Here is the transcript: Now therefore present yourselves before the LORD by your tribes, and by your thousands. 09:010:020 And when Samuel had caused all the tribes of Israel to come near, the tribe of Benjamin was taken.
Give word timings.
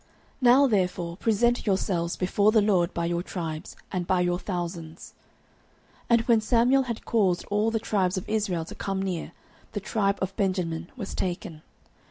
Now 0.41 0.65
therefore 0.65 1.15
present 1.15 1.67
yourselves 1.67 2.15
before 2.17 2.51
the 2.51 2.59
LORD 2.59 2.91
by 2.91 3.05
your 3.05 3.21
tribes, 3.21 3.75
and 3.91 4.07
by 4.07 4.21
your 4.21 4.39
thousands. 4.39 5.13
09:010:020 6.09 6.17
And 6.17 6.21
when 6.21 6.41
Samuel 6.41 6.81
had 6.89 7.05
caused 7.05 7.45
all 7.51 7.69
the 7.69 7.77
tribes 7.77 8.17
of 8.17 8.27
Israel 8.27 8.65
to 8.65 8.73
come 8.73 8.99
near, 8.99 9.31
the 9.73 9.79
tribe 9.79 10.17
of 10.19 10.35
Benjamin 10.35 10.91
was 10.97 11.13
taken. 11.13 11.61